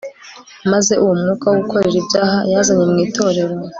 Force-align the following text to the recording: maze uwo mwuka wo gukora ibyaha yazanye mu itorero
maze 0.71 0.91
uwo 1.03 1.13
mwuka 1.19 1.45
wo 1.51 1.55
gukora 1.61 1.85
ibyaha 2.01 2.37
yazanye 2.51 2.85
mu 2.91 2.97
itorero 3.07 3.55